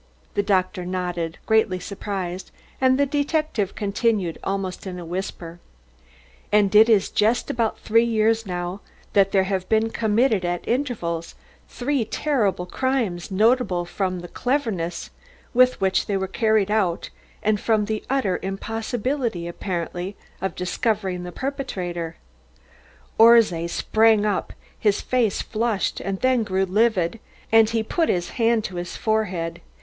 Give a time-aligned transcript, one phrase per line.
[0.33, 2.49] The doctor nodded, greatly surprised,
[2.81, 5.59] and the detective continued almost in a whisper,
[6.51, 8.81] "and it is just about three years now
[9.13, 11.35] that there have been committed, at intervals,
[11.69, 15.11] three terrible crimes notable from the cleverness
[15.53, 17.11] with which they were carried out,
[17.43, 22.15] and from the utter impossibility, apparently, of discovering the perpetrator."
[23.19, 24.51] Orszay sprang up.
[24.79, 27.19] His face flushed and then grew livid,
[27.51, 29.61] and he put his hand to his forehead.